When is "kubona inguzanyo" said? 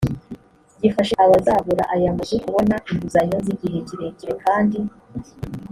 2.45-3.37